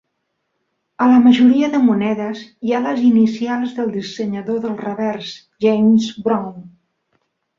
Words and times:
A 1.05 1.09
la 1.09 1.17
majoria 1.25 1.67
de 1.73 1.81
monedes 1.89 2.39
hi 2.69 2.73
ha 2.73 2.79
les 2.85 3.03
inicials 3.09 3.75
del 3.81 3.93
dissenyador 3.97 4.59
del 4.65 4.75
revers, 4.81 5.31
James 5.67 6.09
Brown. 6.29 6.59